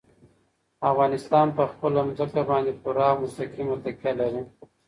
افغانستان 0.91 1.47
په 1.57 1.63
خپله 1.71 2.01
ځمکه 2.17 2.41
باندې 2.49 2.71
پوره 2.81 3.05
او 3.11 3.17
مستقیمه 3.23 3.75
تکیه 3.83 4.11
لري. 4.19 4.43